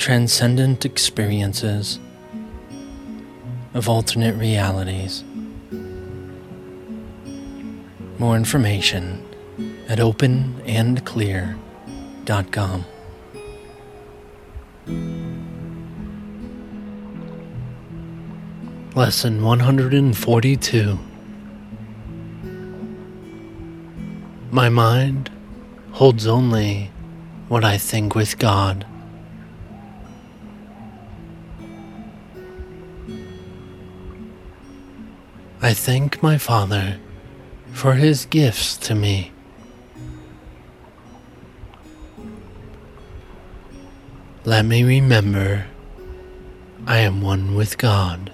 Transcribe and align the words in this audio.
transcendent 0.00 0.84
experiences 0.86 2.00
of 3.74 3.86
alternate 3.86 4.34
realities. 4.36 5.22
More 8.18 8.34
information 8.34 9.22
at 9.90 9.98
openandclear.com. 9.98 12.84
Lesson 18.94 19.44
142 19.44 20.98
My 24.50 24.70
mind 24.70 25.30
holds 25.92 26.26
only 26.26 26.90
what 27.48 27.66
I 27.66 27.76
think 27.76 28.14
with 28.14 28.38
God. 28.38 28.86
I 35.62 35.74
thank 35.74 36.22
my 36.22 36.38
Father 36.38 36.98
for 37.72 37.94
his 37.94 38.24
gifts 38.24 38.78
to 38.78 38.94
me. 38.94 39.32
Let 44.46 44.64
me 44.64 44.82
remember 44.82 45.66
I 46.86 47.00
am 47.00 47.20
one 47.20 47.54
with 47.54 47.76
God. 47.76 48.32